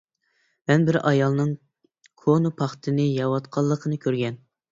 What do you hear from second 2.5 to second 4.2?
پاختىنى يەۋاتقانلىقىنى